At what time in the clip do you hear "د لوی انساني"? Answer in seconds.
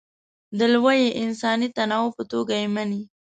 0.57-1.67